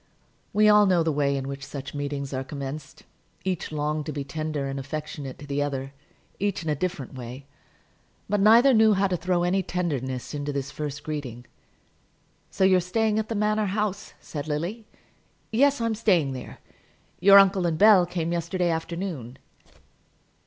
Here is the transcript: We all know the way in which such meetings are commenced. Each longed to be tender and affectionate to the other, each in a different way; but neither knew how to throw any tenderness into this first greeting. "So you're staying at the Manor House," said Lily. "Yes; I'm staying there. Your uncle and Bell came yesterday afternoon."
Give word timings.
We 0.51 0.67
all 0.67 0.87
know 0.87 1.03
the 1.03 1.11
way 1.11 1.37
in 1.37 1.47
which 1.47 1.63
such 1.63 1.93
meetings 1.93 2.33
are 2.33 2.43
commenced. 2.43 3.03
Each 3.45 3.71
longed 3.71 4.07
to 4.07 4.11
be 4.11 4.23
tender 4.23 4.65
and 4.65 4.79
affectionate 4.79 5.37
to 5.37 5.45
the 5.45 5.61
other, 5.61 5.93
each 6.39 6.63
in 6.63 6.69
a 6.71 6.75
different 6.75 7.13
way; 7.13 7.45
but 8.27 8.39
neither 8.39 8.73
knew 8.73 8.93
how 8.95 9.05
to 9.05 9.15
throw 9.15 9.43
any 9.43 9.61
tenderness 9.61 10.33
into 10.33 10.51
this 10.51 10.71
first 10.71 11.03
greeting. 11.03 11.45
"So 12.49 12.63
you're 12.63 12.79
staying 12.79 13.19
at 13.19 13.29
the 13.29 13.35
Manor 13.35 13.67
House," 13.67 14.15
said 14.19 14.47
Lily. 14.47 14.87
"Yes; 15.51 15.79
I'm 15.79 15.93
staying 15.93 16.33
there. 16.33 16.57
Your 17.19 17.37
uncle 17.37 17.67
and 17.67 17.77
Bell 17.77 18.07
came 18.07 18.31
yesterday 18.31 18.71
afternoon." 18.71 19.37